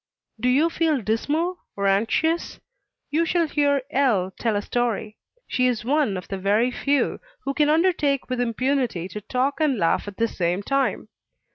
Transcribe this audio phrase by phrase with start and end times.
[0.39, 2.59] Do you feel dismal, or anxious?
[3.11, 4.33] You should hear L.
[4.39, 5.19] tell a story.
[5.45, 9.77] She is one of the very few who can undertake with impunity to talk and
[9.77, 11.09] laugh at the same time.